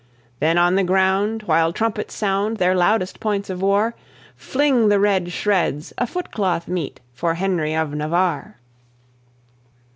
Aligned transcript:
Then 0.39 0.57
on 0.57 0.73
the 0.73 0.83
ground, 0.83 1.43
while 1.43 1.71
trumpets 1.71 2.15
sound 2.15 2.57
their 2.57 2.73
loudest 2.73 3.19
points 3.19 3.51
of 3.51 3.61
war, 3.61 3.93
Fling 4.35 4.89
the 4.89 4.99
red 4.99 5.31
shreds, 5.31 5.93
a 5.95 6.07
footcloth 6.07 6.67
meet 6.67 6.99
for 7.13 7.35
Henry 7.35 7.75
of 7.75 7.93
Navarre. 7.93 8.57